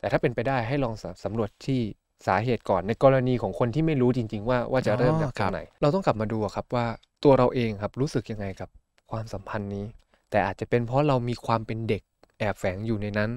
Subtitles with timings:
[0.00, 0.94] แต่ถ้าเป็นไปได้ให้ลอง
[1.24, 1.80] สำรวจที่
[2.26, 6.86] สาเหตุก่อนในกรณีของคนที่ไม่รู้จริง ๆ ว่าว่าจะเริ่มจากตรงไหน เราต้องกลับมาดูครับว่า
[7.24, 8.68] ตัวเราเองครับรู้สึกยังไงกับ
[9.10, 9.84] ความสัมพันธ์นี้
[10.30, 12.02] แต่อาจจะเป็นเพราะเรามีความเป็นเด็ก
[12.38, 13.30] แอบแฝงอยู่ในนั้น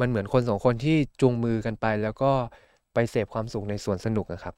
[0.00, 2.32] มันเหมือนคนสองคนที่จูงมือกันไป แล้วก็
[2.94, 4.54] ไปเสพความสุขในสวนสนุกนะครับ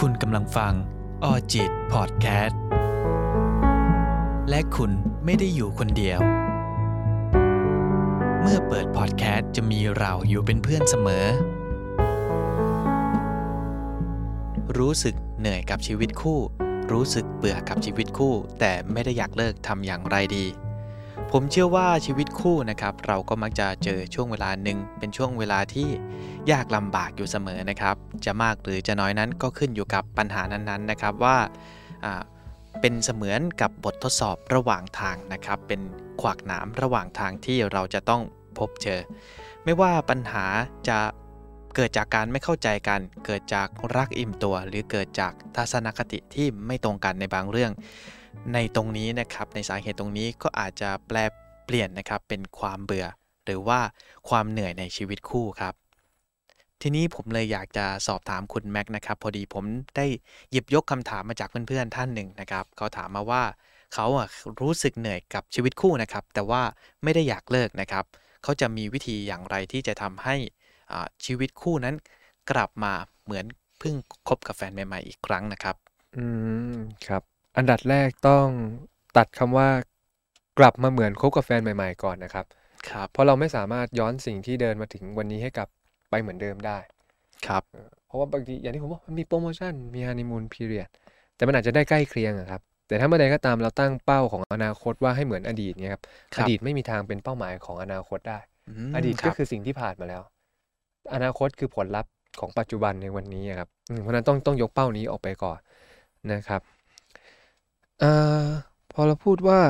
[0.00, 0.72] คุณกำลังฟัง
[1.24, 2.79] ออจิตพอดแคสต์
[4.50, 4.92] และคุณ
[5.24, 6.20] ไม่ได้อยู่คนเดียว
[8.40, 11.26] เมื่อเปิดพอดแคสต์จะมีเราอยู่เป็นเพื่อนเสมอ
[14.78, 16.40] รู้สึกเหนื่อยกับชีวิตคู่
[16.92, 20.44] รู้สึกเบื่อกับชีวิตคู่ แต่ไม่ได้อยากเลิกทำอย่างไรดี
[21.30, 25.88] ผมเชื่อว่าชีวิตคู่นะครับ เราก็มักจะเจอช่วงเวลาหนึ่งเป็นช่วงเวลาที่
[26.50, 31.38] ยากลำบากอยู่เสมอนะครับ จะมากหรือจะน้อยนั้นก็ขึ้นอยู่กับปัญหานั้นๆนะครับว่า
[32.80, 35.80] เป็นเสมือนกับบททดสอบระหว่างทางนะครับ เป็น
[36.20, 38.22] ขวากหนามระหว่างทางที่เราจะต้อง
[38.58, 39.00] พบเจอ
[39.64, 40.46] ไม่ว่าปัญหา
[40.88, 40.98] จะ
[41.76, 47.72] เกิดจากการไม่เข้าใจกัน เกิดจากรักอิ่มตัว หรือเกิดจากทัศนคติที่ไม่ตรงกันในบางเรื่อง
[48.54, 51.16] ในตรงนี้นะครับ ในสาเหตุตรงนี้ก็อาจจะแปล
[51.64, 53.06] เปลี่ยนนะครับเป็นความเบื่อ
[53.44, 53.80] หรือว่า
[54.28, 55.74] ความเหนื่อยในชีวิตคู่ครับ
[56.82, 59.64] ทีนี้ผมเลยอยากจะสอบถามคุณแม็กนะครับ พอดีผม
[59.96, 60.06] ได้
[60.50, 63.42] หยิบยกคำถามมาจากเพื่อนๆท่านหนึ่งนะครับเขาถามมาว่า
[63.94, 64.28] เขาอะ
[64.60, 66.62] รู้สึกเหนื่อยกับชีวิตคู่นะครับ แต่ว่า
[67.02, 68.04] ไม่ได้อยากเลิกนะครับ
[68.42, 70.36] เขาจะมีวิธีอย่างไรที่จะทำให้
[71.24, 71.94] ชีวิตคู่นั้น
[72.50, 72.92] กลับมา
[73.24, 73.44] เหมือน
[73.78, 73.94] เพิ่ง
[74.28, 75.76] คบกับแฟนใหม่ๆอีกครั้งนะครับ
[76.16, 76.24] อื
[76.72, 76.76] ม
[77.06, 77.22] ครับ
[77.56, 78.46] อันดับแรกต้อง
[79.16, 79.68] ตัดคำว่า
[80.58, 82.46] กลับมาเหมือนคบกับแฟนใหม่ ๆ ก่อนนะครับ
[82.88, 85.68] ครับ เพราะเราไม่สามารถย้อนสิ่งที่เดินมาถึงวันนี้ให้กับ
[86.10, 86.78] ไปเหมือนเดิมได้
[87.46, 87.62] ครับ
[88.06, 90.88] เพราะว่าบางทีอย่างที่ผมบอกมันมีโปรโมชั่นมีฮันนีมูนพีเรียด
[91.36, 96.02] แต่มันอาจจะได้ใกล้เคียงครับ แต่ถ้าเมื่อใดก็ตามเราตั้งเป้าของอนาคตว่าให้เหมือนอดีตเนี่ยครับ
[96.38, 98.38] อดีตไม่มีทางเป็นเป้าหมายของอนาคตได้
[98.96, 100.22] อดีตก็คือสิ่งที่ผ่านมาแล้ว
[101.14, 103.68] อนาคตคือผลลัพธ์ของปัจจุบันในวันนี้ครับ
[104.02, 105.58] เพราะนั้นต้องต้องยกเป้านี้ออกไปก่อน
[106.32, 106.60] นะครับ
[108.02, 108.04] อ
[108.92, 109.60] พอเราพูดว่า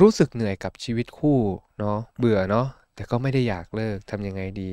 [0.00, 1.38] รู้สึกเหนื่อยกับชีวิตคู่
[1.78, 4.70] เนาะเบื่อเนาะแต่ก็ไม่ได้อยากเลิกทำยังไงดี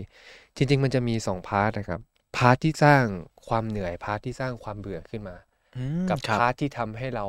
[0.55, 2.01] จริง ๆ มันจะมีสอง part นะครับ
[2.37, 3.03] part ที่สร้าง
[3.47, 5.35] ความเหนื่อย part ที่สร้างความเบื่อขึ้นมา
[6.09, 7.25] กับ part ที่ทำให้เรา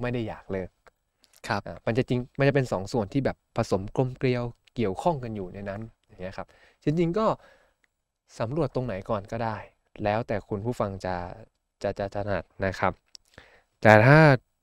[0.00, 0.70] ไม่ได้อยากเลิก
[1.48, 6.46] ครับ มันจะจริง มันจะเป็นสองส่วนที่แบบผสมกลมเกลียวเกี่ยวข้องกันอยู่ในนั้นอย่างเงี้ยครับ
[6.84, 7.26] จริง ๆ ก็
[8.38, 9.56] สำรวจตรงไหนก่อนก็ได้
[10.04, 11.16] แล้วแต่คุณผู้ฟังจะ
[11.82, 12.92] จะจะถนัดนะครับ
[13.82, 14.18] แต่ถ้า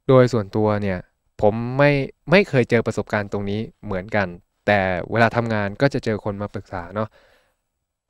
[0.08, 1.00] โดยส่วนตัวเนี่ย
[1.42, 1.92] ผมไม่
[2.32, 4.28] ไม่เคยเจอประสบการณ์ตรงนี้เหมือนกัน
[4.68, 4.80] แต่
[5.12, 7.10] เวลาทำงานก็จะเจอคนมาปรึกษาเนาะ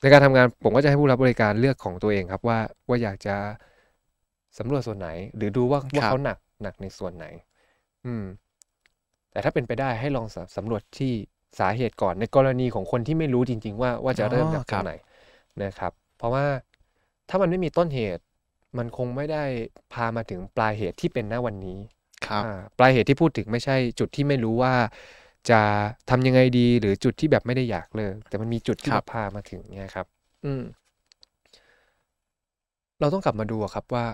[0.01, 3.35] ในการทำงานผมก็จะให้ผู้รับบริการเลือกของตัวเองครับว่าว่าอยากจะ
[4.57, 7.25] สำรวจส่วนไหน หรือดูว่าว่าเขาหนักหนักในส่วนไหน
[8.05, 8.25] อืม
[9.31, 10.27] แต่ถ้าเป็นไปได้ให้ลอง
[10.57, 11.13] สำรวจที่
[11.59, 14.93] สาเหตุก่อนในกรณีของคนที่ไม่รู้จริง ๆ ว่าว่าจะเริ่มจากตรงไหน
[15.63, 16.45] นะครับ เพราะว่า
[17.29, 18.23] ถ้ามันไม่มีต้นเหตุ
[18.77, 19.43] มันคงไม่ได้
[19.93, 21.79] พามาถึงปลายเหตุที่เป็นณวันนี้
[22.27, 22.43] ครับ
[22.77, 24.73] ปลายเหตุที่พูดถึงไม่ใช่จุดที่ไม่รู้ว่า
[25.49, 25.61] จะ
[26.09, 30.07] ทำยังไงดีหรือจุดที่แบบไม่ได้อยากเลิก แต่มันมีจุดที่พามาถึงเนี่ยครับ
[30.45, 30.63] อืม
[32.99, 34.05] เราต้องกลับมาดูครับว่า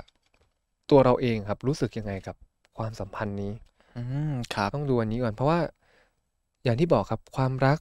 [0.89, 2.35] ตัวเราเองครับ รู้สึกยังไงกับ
[2.77, 3.51] ความสัมพันธ์นี้
[3.97, 5.59] อืมครับต้องดูอันนี้ก่อนเพราะว่า
[6.63, 7.79] อย่างที่บอกครับ ความรัก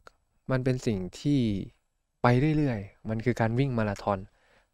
[0.51, 1.41] มันเป็นสิ่งที่
[2.23, 2.27] ไป
[2.57, 4.19] เรื่อยๆ มันคือการวิ่งมาราธอน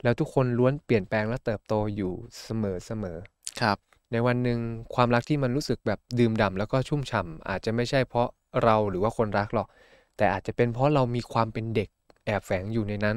[0.03, 2.13] แล้วทุกคนล้วนเปลี่ยนแปลงและเติบโตอยู่
[2.43, 3.19] เสมอเสมอ
[3.61, 3.79] ครับ
[4.13, 4.59] ในวันหนึ่ง
[4.95, 8.29] ความรักที่มันรู้สึกแบบดื่มด่าแล้วก็ชุ่มฉ่าอาจจะไม่ใช่เพราะ
[8.65, 9.69] เราหรือว่าคนรักหรอก
[10.17, 11.89] แต่อาจจะเป็นเพราะเรามีความเป็นเด็ก
[12.25, 13.17] แอบแฝงอยู่ในนั้น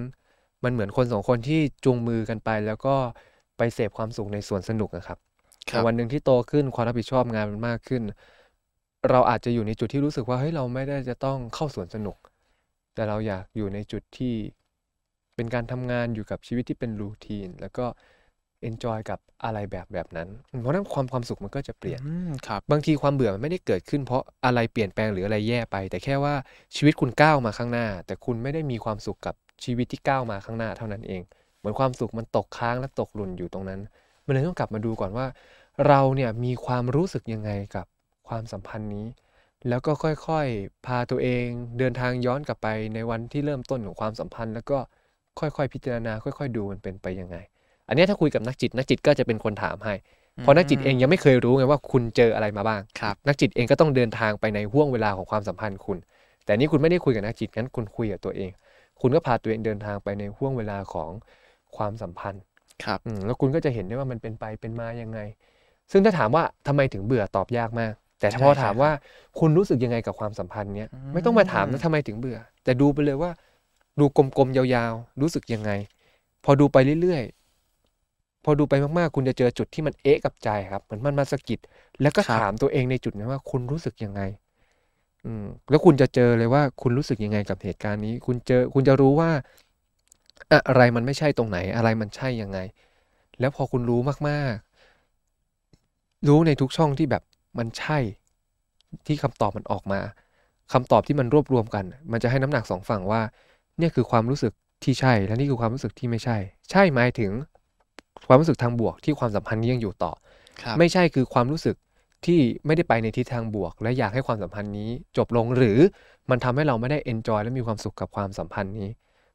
[0.63, 2.95] มันเหมือนคนสองคนที่จูงมือกันไป แล้วก็
[3.57, 5.17] ไปเสพความสุขในสวนสนุกนะครับ
[5.65, 8.03] แต่วันหนึ่งที่โตขึ้นความรับผิดชอบงานมันมากขึ้น
[9.09, 12.17] เราอาจจะอยู่ในจุดที่รู้สึกว่าเฮ้ยเราไม่ได้จะต้องเข้าสวนสนุก
[12.93, 14.33] แต่เราอยากอยู่ในจุดที่
[15.35, 17.85] เป็นการทำงานอยู่กับชีวิตที่เป็น routine แล้วก็
[18.61, 20.27] enjoy กับอะไรแบบแบบนั้น
[20.61, 21.99] เพราะนั้นความความสุขมันก็จะเปลี่ยน
[22.47, 26.35] ครับบางทีความเบื่อมันไม่ได้เกิดขึ้น เพราะอะไรเปลี่ยนแปลงหรืออะไรแย่ไป แต่แค่ว่า
[26.75, 31.21] ชีวิตคุณก้าวมาข้างหน้า แต่คุณไม่ได้มีความสุขกับชีวิตที่ก้าวมาข้างหน้าเท่านั้นเอง
[31.59, 33.79] เหมือนความสุขมันตกค้างและตกหล่นอยู่ตรงนั้น
[34.25, 35.27] มันเลยต้องกลับมาดูก่อนว่า
[35.87, 37.85] เราเนี่ยมีความรู้สึกยังไงกับ
[38.27, 39.07] ความสัมพันธ์นี้
[39.69, 41.45] แล้วก็ค่อยๆ พาตัวเอง
[41.77, 44.77] เดินทางย้อนกลับไปในวันที่เริ่มต้นของความสัมพันธ์ แล้วก็
[45.39, 47.37] ค่อยๆ พิจารณา ค่อย ๆ ดูมันเป็นไปยังไง
[47.91, 49.93] อันนี้ถ้าคุยกับนักจิต นักจิตก็จะเป็นคนถามให้
[50.41, 55.97] เพราะนักจิตเองยังไม่เคยรู้ไงว่าคุณเจออะไรมาบ้างครับนักจิตเองก็ต้องเดินทางไปในห่วงเวลาของความสัมพันธ์คุณ
[56.45, 58.51] แต่นี่คุณไม่ได้คุยกับนักจิตงั้นคุณคุยกับตัวเอง
[59.01, 61.09] คุณก็พาตัวเองเดินทางไปในห่วงเวลาของ
[61.77, 62.41] ความสัมพันธ์
[62.83, 65.19] ครับแล้วคุณก็จะเห็นได้ว่ามันเป็นไปเป็นมายังไง
[65.91, 68.91] ซึ่งถ้าถามว่าทำไมถึงเบื่อตอบยากมาก แต่ถ้าใช่พอใช่ถามครับว่า
[69.39, 73.31] คุณรู้สึกยังไงกับความสัมพันธ์เนี้ยอืมไม่ต้องมาถามนะทำไมถึงเบื่อ แต่ดูไปเลยว่า
[73.99, 75.71] ดูกลมๆยาวๆ รู้สึกยังไง
[76.45, 77.40] พอดูไปเรื่อยๆ
[78.43, 81.59] พอดูไปมากๆ คุณจะเจอจุดที่มันเอ๊ะกับใจครับเหมือนมันมาสะกิด
[82.01, 84.21] แล้วก็ครับถามตัวเองในจุดนั้นว่าคุณรู้สึกยังไง
[85.25, 89.31] อืม แล้วคุณจะเจอเลยว่าคุณรู้สึกยังไงกับเหตุการณ์นี้ คุณเจอคุณจะรู้ว่า
[90.67, 92.59] อะไรมันไม่ใช่ตรงไหน อะไรมันใช่ยังไง
[93.39, 93.99] แล้วพอคุณรู้
[94.29, 97.23] มากๆ รู้ในทุกช่องที่แบบ
[97.57, 97.99] มันใช่
[99.07, 99.99] ที่คำตอบมันออกมา
[100.73, 103.21] คำตอบที่มันรวบรวมกัน มันจะให้น้ำหนักสองฝั่งว่า
[103.79, 104.53] เนี่ยคือความรู้สึก
[104.83, 106.37] ที่ใช่ และนี่คือความรู้สึกที่ไม่ใช่
[106.71, 107.31] ใช่หมายถึง
[108.27, 110.11] ความรู้สึกทางบวกที่ความสัมพันธ์นี้ยังอยู่ต่อ
[110.61, 111.75] ครับไม่ใช่คือความรู้สึก
[112.25, 115.77] ที่ไม่ได้ไปในทิศทางบวก และอยากให้ความสัมพันธ์นี้จบลงหรือ
[116.29, 118.89] มันทำให้เราไม่ได้เอนจอยและมีความสุขกับความสัมพันธ์นี้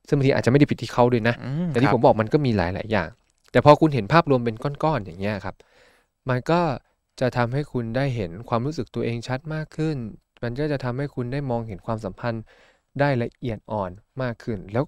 [0.09, 3.09] ซึ่งบางทีอาจจะไม่ได้ผิดที่เขาด้วยนะอืมแต่ที่ครับผมบอกมันก็มีหลาย ๆ อย่าง
[3.53, 5.57] แต่พอคุณเห็นภาพรวมเป็นก้อน ๆ อย่างเงี้ยครับ
[6.29, 6.61] มันก็
[7.21, 9.97] จะทำให้คุณได้เห็นความรู้สึกตัวเองชัดมากขึ้น
[10.43, 12.43] มันก็จะทำให้คุณได้มองเห็นความสัมพันธ์
[13.01, 13.91] ได้ละเอียดอ่อน
[14.23, 14.85] มากขึ้น แล้ว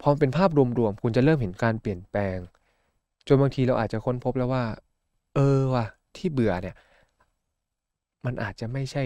[0.00, 2.38] พอมันเป็นภาพรวม ๆ คุณจะเริ่มเห็นการเปลี่ยนแปลง
[3.28, 4.64] จนบางทีเราอาจจะค้นพบแล้วว่า
[5.34, 5.86] เออว่ะ
[6.16, 6.76] ที่เบื่อเนี่ย
[8.24, 9.02] มันอาจจะไม่ใช่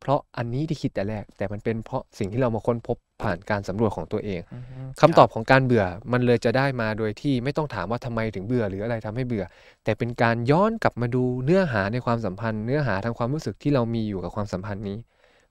[0.00, 9.44] เพราะอันนี้ที่คิดแต่แรก แต่มันเป็นเพราะสิ่งที่เรามาค้นพบผ่านการสำรวจของตัวเองอืมคำตอบของการเบื่อมันเลยจะได้มาโดยที่ไม่ต้องถามว่าทำไมถึงเบื่อหรืออะไรทำให้เบื่อ
[9.84, 14.98] แต่เป็นการย้อนกลับมาดูเนื้อหาในความสัมพันธ์ เนื้อหาทางความรู้สึกที่เรามีอยู่กับความสัมพันธ์นี้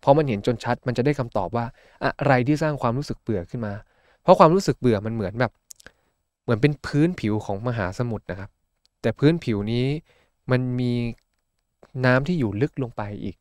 [0.04, 1.66] พอมันเห็นจนชัดมันจะได้คำตอบว่า
[2.04, 3.74] อะไรที่สร้างความรู้สึกเบื่อขึ้นมา
[4.24, 5.69] เพราะความรู้สึกเบื่อมันเหมือนแบบเห
[6.50, 8.50] มือนเป็นพื้นผิวของมหาสมุทรนะครับ
[9.02, 9.86] แต่พื้นผิวนี้
[10.52, 10.94] มันมี
[12.06, 13.36] น้ำที่อยู่ลึกลงไปอีก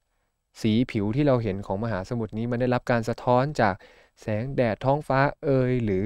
[0.61, 3.75] สีผิวที่เราเห็นของมหาสมุทรนี้มันได้รับการสะท้อนจาก
[4.21, 6.05] แสงแดดท้องฟ้าเอ่ยหรือ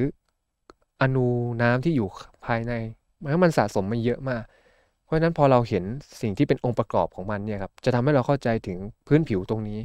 [1.00, 1.28] อนู
[1.62, 2.08] น้ำที่อยู่
[2.46, 2.72] ภายใน
[3.22, 4.42] มันมันสะสมมาเยอะมาก
[5.04, 5.84] เพราะฉะนั้นพอเราเห็น
[6.20, 9.78] สิ่งที่เป็นองค์ประกอบของมันเนี่ยครับจะทำให้เราเข้าใจถึงพื้นผิวตรงนี้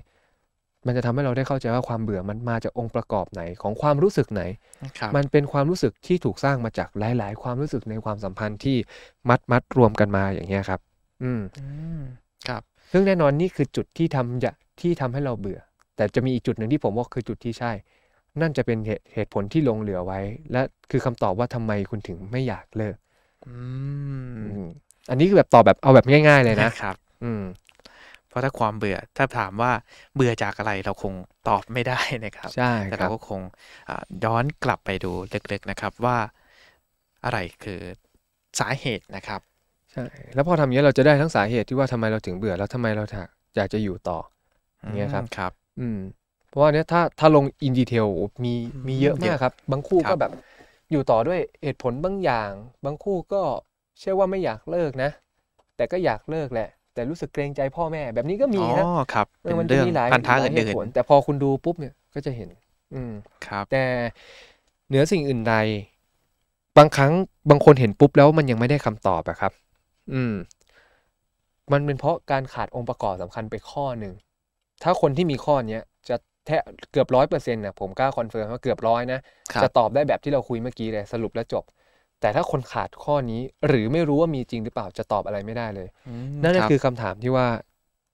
[0.86, 4.42] มันจะทำให้เราได้เข้าใจว่าความเบื่อมันมาจากองค์ประกอบไหนของความรู้สึกไหน
[5.00, 8.78] ครับมันเป็นความรู้สึกที่ถูกสร้างมาจากหลาย ๆ ความรู้สึกในความสัมพันธ์ที่
[9.30, 10.80] มัดมัดรวมกันมาอย่างเงี้ยครับ
[11.24, 11.66] อืมอื
[12.00, 12.02] ม
[12.48, 14.52] ครับซึ่งแน่นอนนี่คือจุดที่ทำจะ
[14.82, 15.60] ที่ทำให้เราเบื่อ
[15.96, 17.72] แต่จะมีอีกจุดหนึ่งที่ผมว่าคือจุดที่ใช่
[18.42, 20.20] นั่นจะเป็นเหตุเหตุผลที่ลงเหลือไว้
[20.52, 22.96] และคือคำตอบว่าทำไมคุณถึงไม่อยากเลิก
[23.46, 23.54] อื
[24.38, 24.68] อืมม
[25.10, 27.67] อันนี้คือแบบตอบแบบเอาแบบง่าย ๆ เลยนะครับ อืมเพ
[28.38, 29.72] ราะถ้าความเบื่อถ้าถามว่า
[30.16, 31.14] เบื่อจากอะไรเราคง
[31.50, 33.42] ตอบไม่ได้นะครับใช่แต่ครัเราบก็คง
[33.90, 35.12] อ่าย้อนกลับไปดู
[35.52, 36.18] ลึกๆนะครับว่า
[37.24, 37.82] อะไรคือ
[38.60, 39.42] สาเหตุนะครับ
[39.92, 40.04] ใช่
[40.34, 44.20] แล้วพอทำอย่างนี้ยเราจะได้ทั้งสาเหตุที่ว่าทำไมเราถึงเบื่อแล้วทำไมเราถากอยากจะอยู่ต่อ
[44.82, 46.00] อย่างเงี้ยครับอืมครับ อืม
[46.50, 48.08] เพราะว่าเนี้ยถ้าถ้าลงอินดีเทล
[48.44, 48.54] มี
[48.88, 50.32] มีเยอะเยมากอะครับ บางคู่ครัก็บแบบ
[50.92, 52.52] อยู่ต่อด้วยเหตุผลบางอย่าง
[52.86, 53.42] บางคู่ก็
[54.00, 55.12] เชื่อว่าไม่อยากเลิกนะ
[55.76, 62.50] แต่ก็อยากเลิกแหละ แต่รู้สึกเกรงใจพ่อแม่ แบบนี้ก็มีอ๋อนะครับเอเป็อนมันจะเรื่องมีหลายพันธะหลายเหอื่ตุนผลแต่พอคุณดูปุ๊บเนี่ยก็จะเห็น
[62.96, 63.84] อืมๆครับ แต่
[64.88, 65.56] เหนือสิ่งอื่นใด
[66.78, 67.12] บางครั้ง
[67.50, 69.52] บางคนเห็นปุ๊บแล้วมันยังไม่ได้คำตอบอะครับ
[70.14, 70.34] อืม
[71.72, 74.14] มันเป็นเพราะการขาดองค์ประกอบสำคัญไปข้อหนึ่ง
[74.84, 76.16] ถ้าคนที่มีข้อเนี้ยจะ
[76.48, 76.62] แทบ
[76.92, 79.20] เกือบร้อยเปอร์เซ็นต์นะผมกล้า confirm ว่าเกือบร้อยนะ
[79.54, 81.64] ครับจะตอบได้แบบที่เราคุยเมื่อกี้เลยสรุปแล้วจบ
[82.20, 87.48] แต่ถ้าคนขาดข้อนี้หรือไม่รู้ว่ามีจริงหรือเปล่าจะตอบอะไรไม่ได้เลยอืมนั่นก็รับคือคำถามที่ว่า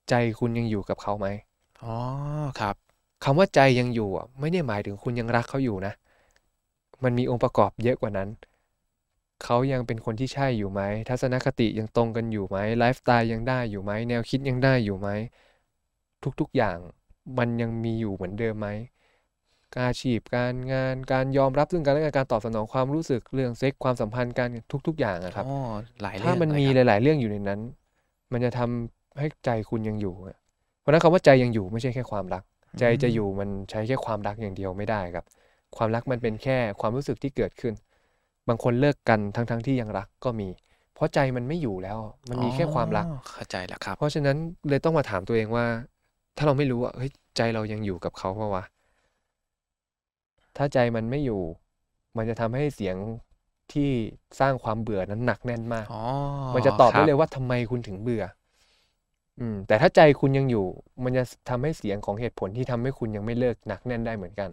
[0.08, 1.26] ใจคุณยังอยู่กับเขาไหม
[1.82, 1.96] อ๋อ
[2.60, 2.76] ครับ
[3.24, 5.92] คำว่าใจยังอยู่อะไม่ได้หมายถึงคุณยังรักเขาอยู่นะ
[7.02, 8.28] มันมีองค์ประกอบเยอะกว่านั้น
[9.42, 15.08] เขายังเป็นคนที่ใช่อยู่ไหมทัศนคติยังตรงกันอยู่ไหมไลฟ์สไตล์ยังได้อยู่ไหมแนวคิดยังได้อยู่ไหม
[16.40, 16.78] ทุกๆอย่าง
[17.38, 18.68] มันยังมีอยู่เหมือนเดิมไหม
[19.74, 24.48] การอาชีพการงานการยอมรับซึ่งกันและกันการตอบสนองความรู้สึกเรื่องเซ็กความสัมพันธ์การ
[24.86, 25.56] ทุก ๆ อย่างอะครับอ๋อ
[26.02, 27.60] หลายเรื่ถ้าองมันเลยมีครับหลาย ๆ เรื่องอยู่ในนั้น
[28.32, 30.36] มันจะทำให้ใจคุณยังอยู่อะ
[30.80, 32.42] เพราะฉะนั้นคำว่าใจยังอยู่ไม่ใช่แค่ความรัก
[32.78, 35.24] ใจจะอยู่มันใช้แค่ความรักอย่างเดียวไม่ได้ครับ
[35.76, 37.74] ความรักมันเป็นแค่ความรู้สึกที่เกิดขึ้น
[38.48, 40.48] บางคนเลิกกันทั้งๆที่ยังรักก็มี
[40.94, 44.36] เพราะใจมันไม่อยู่แล้ว มันมีแค่ความรักอ๋อเข้าใจแล้วครับ เพราะฉะนั้น
[44.68, 45.66] เลยต้องมาถามตัวเองว่า
[46.36, 48.64] ถ้าเราไม่รู้ว่าเฮ้ยใจเรายังอยู่กับเขาปะวะ
[50.56, 51.42] ถ้าใจมันไม่อยู่
[52.16, 52.96] มันจะทำให้เสียง
[53.72, 53.90] ที่
[54.40, 56.00] สร้างความเบื่อนั้นหนักแน่นมากอ๋อ
[56.54, 58.24] มันจะตอบคได้รับเลยว่าทำไมคุณถึงเบื่อ
[59.40, 60.66] อืม แต่ถ้าใจคุณยังอยู่
[61.04, 64.48] มันจะทำให้เสียงของเหตุผลที่ทำให้คุณยังไม่เลิกหนักแน่นได้เหมือนกัน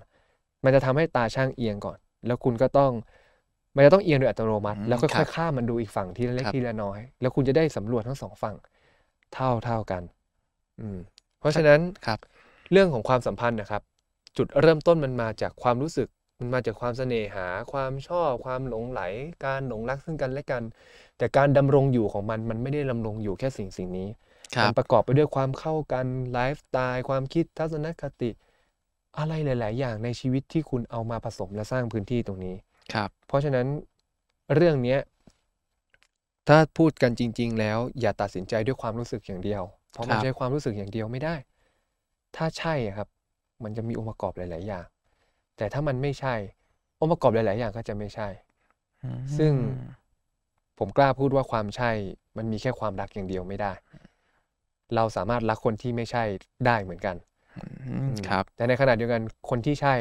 [0.64, 2.92] มันจะทำให้ตาช่างเอียงก่อน แล้วคุณก็ต้อง
[3.76, 8.56] มันจะต้องเอียงโดยอัตโนมัติอืมแล้วครัค่อยบๆข้ามมันดูอีกฝั่งทีละเล็กครับทีละน้อย แล้วคุณจะได้สำรวจทั้งสองฝั่ง
[9.34, 10.04] เท่าเท่ากัน
[10.82, 10.98] อืม
[11.40, 12.20] เพราะฉะนั้นครับ
[12.72, 13.82] เรื่องของความสัมพันธ์นะครับ
[14.42, 16.08] จุดเริ่มต้นมันมาจากความรู้สึก
[16.40, 19.02] มันมาจากความเสน่หา ความชอบ ความหลงไหล
[19.46, 20.64] การหลงรักซึ่งกันและกัน
[21.18, 24.10] แต่การดำรงอยู่ของมันมันไม่ได้ดำรงอยู่แค่สิ่งสิ่งนี้
[24.56, 28.30] ครับมันประกอบไปด้วยความเข้ากันไลฟ์สไตล์ความคิดทัศนคติ
[29.18, 32.56] อะไรหลาย ๆ อย่างในชีวิตที่คุณเอามาผสมและสร้างพื้นที่ตรงนี้
[32.94, 33.68] ครับ เพราะฉะนั้น
[34.56, 35.00] เรื่องเนี้ย
[36.48, 41.36] ถ้าพูดกันจริง ๆ แล้วอย่าตัดสินใจด้วยความรู้สึกอย่างเดียว เพราะมันครับใช้ความรู้สึกอย่างเดียวไม่ได้
[42.36, 43.08] ถ้าใช่อะครับ
[43.64, 44.86] มันจะมีองค์ประกอบหลาย ๆ อย่าง
[45.58, 46.36] แต่ถ้ามันไม่ใช่
[47.00, 48.28] องค์ประกอบหลาย ๆ อย่างก็จะไม่ใช่
[49.38, 49.54] ซึ่ง
[50.80, 51.92] ผมกล้าพูดว่าความใช่
[52.38, 53.74] มันมีแค่ความรักอย่างเดียวไม่ได้
[54.96, 56.24] เราสามารถรักคนที่ไม่ใช่
[56.66, 57.16] ได้เหมือนกัน
[57.58, 59.96] อืมอืมครับ แต่ในขณะเดียวกันคนที่ใช่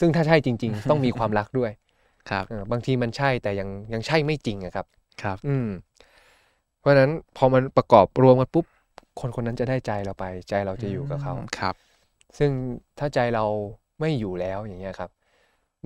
[0.00, 1.72] ซึ่งถ้าใช่จริง ๆ ต้องมีความรักด้วย
[2.30, 4.86] ครับเออบางทีมันใช่แต่ยังยังใช่ไม่จริงอะครับ
[5.22, 5.68] ครับ อืม
[6.80, 8.66] เพราะฉะนั้นพอมันประกอบรวมกันปุ๊บ
[9.20, 11.74] คนคนนั้นจะได้ใจเราไป ใจเราจะอยู่กับเขาครับ
[12.38, 12.50] ซึ่ง
[12.98, 13.44] ถ้าใจเรา
[14.00, 15.10] ไม่อยู่แล้วอย่างเงี้ยครับ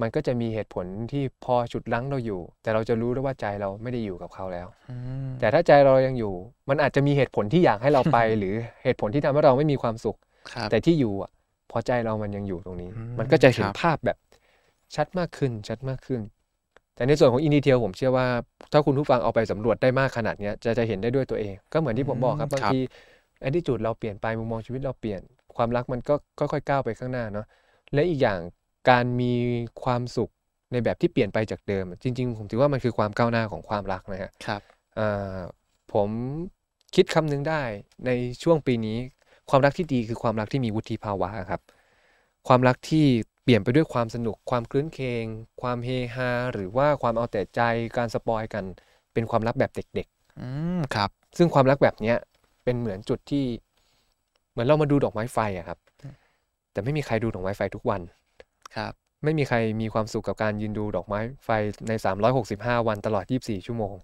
[0.01, 4.97] มันก็จะมีเหตุผลที่พอฉุดรั้งเราอยู่ แต่เราจะรู้ได้ว่าใจเราไม่ได้อยู่กับเขาแล้วอื
[5.27, 6.35] มแต่ถ้าใจเรายังอยู่
[6.69, 10.17] มันอาจจะมีเหตุผลที่อยากให้เราไป หรือเหตุผลที่ทำให้เราไม่มีความสุข
[10.53, 11.31] ครับแต่ที่อยู่อะ
[11.69, 14.17] เพอใจเรามันยังอยู่ตรงนี้อืมมันก็จะเห็นครับภาพแบบ
[14.95, 16.21] ชัดมากขึ้นชัดมากขึ้น
[16.95, 18.27] แต่ในส่วนของอินดีเทลผมเชื่อว่า
[18.73, 22.79] ถ้าคุณผู้ฟังเอาไปสำรวจได้มากขนาดเนี้ยจะจะเห็นได้ด้วยตัวเอง ก็เหมือนที่ผมบอกครับบางที
[23.41, 25.21] แอดดิจูดเราเปลี่ยนไปมุมมองชีวิตเราเปลี่ยน
[25.57, 27.47] ความรักมันก็ค่อยๆก้าวไปข้างหน้าเนาะ
[27.95, 28.39] และอีกอย่าง
[28.91, 29.33] การมี
[29.85, 30.31] ความสุข
[30.73, 34.61] ในแบบที่เปลี่ยนไปจากเดิม จริง ๆ ผมถือว่ามันคือความก้าวหน้าของความรักนะฮะครับ
[34.99, 35.39] อ่า
[35.93, 36.09] ผม
[36.95, 37.63] คิดคำหนึงได้
[38.07, 38.11] ใน
[38.43, 38.99] ช่วงปีนี้
[39.51, 41.61] ความรักที่ดีคือความรักที่มีวุฒิภาวะครับ
[42.49, 43.07] ความรักที่
[43.43, 45.25] เปลี่ยนไปด้วยความสนุก ความคลื้นเคง
[45.63, 47.61] ความเฮฮาหรือว่าความเอาแต่ใจ
[47.97, 48.65] การสปอยกัน
[49.13, 50.07] เป็นความรักแบบเด็ก
[50.41, 52.17] อืมครับๆซึ่งความรักแบบเนี้ย
[52.65, 53.45] เป็นเหมือนจุดที่
[54.55, 55.79] เหมือนเรามาดูดอกไม้ไฟอะครับ
[56.73, 58.01] แต่ไม่มีใครดูดอกไม้ไฟทุกวัน
[58.77, 58.93] ครับ
[59.25, 61.49] ไม่มีใครมีความสุขกับการยืนดูดอกไม้ไฟ
[61.89, 61.93] ใน
[62.41, 63.95] 365 วันตลอด 24 ชั่วโมง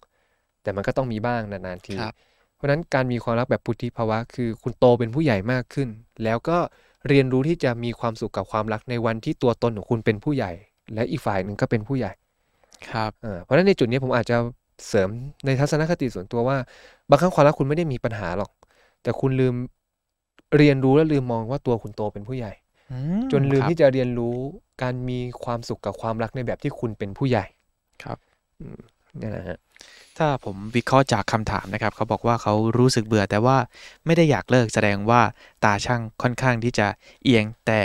[0.62, 2.14] แต่มันก็ต้องมีบ้างนานๆทีครับ
[2.56, 5.88] เพราะฉะนั้นการมีความรักแบบพุทธิภาวะ คือคุณโตเป็นผู้ใหญ่มากขึ้น
[6.24, 6.58] แล้วก็
[7.08, 10.52] เรียนรู้ที่จะมีความสุขกับความรักในวันที่ตัวตนของคุณเป็นผู้ใหญ่
[10.94, 12.12] และอีกฝ่ายหนึ่งก็เป็นผู้ใหญ่
[12.90, 14.36] ครับเออเพราะฉะนั้นในจุดนี้ผมอาจจะ
[14.88, 15.08] เสริม
[15.46, 16.56] ในทัศนคติส่วนตัวว่า
[17.10, 18.50] บางครั้งความรักคุณไม่ได้มีปัญหาหรอก
[19.02, 19.54] แต่คุณลืม
[20.56, 22.52] เรียนรู้และลืมมองว่าตัวคุณโตเป็นผู้ใหญ่
[22.92, 22.98] อื
[23.32, 24.36] จนลืมครับที่จะเรียนรู้
[24.82, 27.46] การมีความสุขกับความรักในแบบที่คุณเป็นผู้ใหญ่
[28.02, 28.18] ครับ
[28.60, 28.80] อืม
[29.20, 29.58] นี่นแหละฮะ
[30.18, 33.56] ถ้าผมวิเคราะห์จากคำถามนะครับ เขาบอกว่าเขารู้สึกเบื่อแต่ว่า
[34.06, 35.20] ไม่ได้อยากเลิกแสดงว่า
[35.64, 36.86] ตาช่างค่อนข้างที่จะ
[37.24, 37.80] เอียง แต่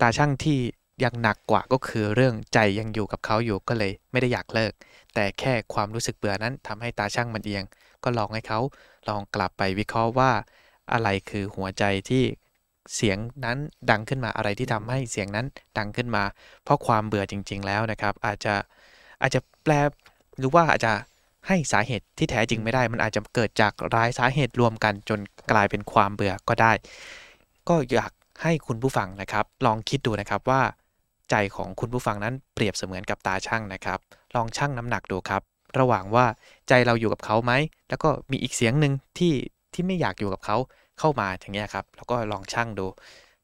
[0.00, 0.58] ตาช่างที่
[1.04, 4.72] ยังหนักกว่าก็คือเรื่องใจยังอยู่กับเขาอยู่ก็เลย ไม่ได้อยากเลิก
[5.14, 7.64] แต่แค่ความรู้สึกเบื่อนั้นทำให้ตาช่างมันเอียง
[8.04, 8.60] ก็ลองให้เขา
[9.08, 10.30] ลองกลับไปวิเคราะห์ว่า
[10.92, 12.24] อะไรคือหัวใจที่
[12.94, 13.58] เสียงนั้น
[13.90, 15.46] ดังขึ้นมาอะไรที่ทำให้เสียงนั้น
[15.78, 16.24] ดังขึ้นมา
[16.64, 18.54] เพราะความเบื่อจริง ๆ แล้วนะครับ อาจจะ
[19.22, 19.72] อาจจะแปล
[20.38, 20.92] หรือว่าอาจจะ
[21.46, 26.72] ให้สาเหตุที่แท้จริงไม่ได้ มันอาจจะเกิดจากหลายสาเหตุรวมกันจนกลายเป็นความเบื่อก็ได้
[27.68, 28.12] ก็อยาก
[28.42, 30.62] ให้คุณผู้ฟังนะครับ ลองคิดดูนะครับว่า
[31.30, 33.98] ใจของคุณผู้ฟังนั้นเปรียบเสมือนกับตาช่างนะครับ
[34.34, 35.42] ลองชั่งน้ำหนักดูครับ
[35.78, 36.26] ระหว่างว่า
[36.68, 37.52] ใจเราอยู่กับเขาไหม
[37.88, 39.32] แล้วก็มีอีกเสียงหนึ่งที่
[39.74, 40.56] ที่ไม่อยากอยู่กับเขา
[40.98, 42.86] เข้ามาอย่างเงี้ยครับแล้วก็ลองชั่งดู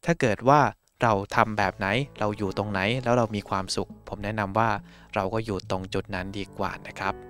[0.05, 0.61] ถ้าเกิดว่า
[1.03, 1.87] เราทำแบบไหน
[2.21, 4.71] เราอยู่ตรงไหนแล้วเรามีความสุข ผมแนะนำว่า
[5.15, 7.30] เราก็อยู่ตรงจุดนั้นดีกว่านะครับ